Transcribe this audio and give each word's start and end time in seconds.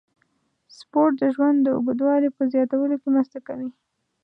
سپورت 0.77 1.13
د 1.21 1.23
ژوند 1.35 1.57
د 1.61 1.67
اوږدوالي 1.75 2.29
په 2.37 2.43
زیاتولو 2.53 2.95
کې 3.01 3.07
مرسته 3.15 3.37
کوي. 3.47 3.69